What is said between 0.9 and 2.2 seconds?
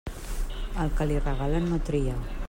que li regalen, no tria.